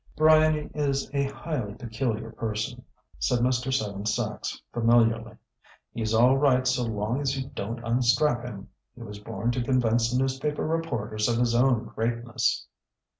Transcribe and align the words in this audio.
"Bryany 0.15 0.71
is 0.73 1.11
a 1.13 1.25
highly 1.25 1.75
peculiar 1.75 2.31
person," 2.31 2.83
said 3.19 3.41
Mr. 3.41 3.71
Seven 3.71 4.07
Sachs 4.07 4.59
familiarly. 4.73 5.35
"He's 5.93 6.15
all 6.15 6.39
right 6.39 6.65
so 6.65 6.85
long 6.85 7.21
as 7.21 7.37
you 7.37 7.51
don't 7.53 7.83
unstrap 7.85 8.43
him. 8.43 8.69
He 8.95 9.03
was 9.03 9.19
born 9.19 9.51
to 9.51 9.61
convince 9.61 10.11
newspaper 10.11 10.65
reporters 10.65 11.29
of 11.29 11.37
his 11.37 11.53
own 11.53 11.85
greatness." 11.93 12.65